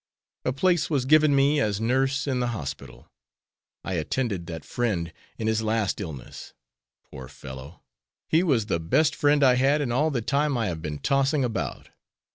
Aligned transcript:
A 0.45 0.51
place 0.51 0.89
was 0.89 1.05
given 1.05 1.35
me 1.35 1.59
as 1.61 1.79
nurse 1.79 2.25
in 2.25 2.39
the 2.39 2.47
hospital. 2.57 3.07
I 3.83 3.93
attended 3.93 4.47
that 4.47 4.65
friend 4.65 5.13
in 5.37 5.45
his 5.45 5.61
last 5.61 6.01
illness. 6.01 6.55
Poor 7.11 7.27
fellow! 7.27 7.81
he 8.27 8.41
was 8.41 8.65
the 8.65 8.79
best 8.79 9.15
friend 9.15 9.43
I 9.43 9.57
had 9.57 9.79
in 9.79 9.91
all 9.91 10.09
the 10.09 10.23
time 10.23 10.57
I 10.57 10.69
have 10.69 10.81
been 10.81 10.97
tossing 10.97 11.43
about. 11.45 11.89